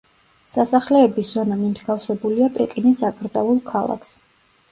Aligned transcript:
სასახლეების 0.51 1.27
ზონა 1.33 1.57
მიმსგავსებულია 1.59 2.49
პეკინის 2.57 3.05
აკრძალულ 3.11 3.59
ქალაქს. 3.71 4.17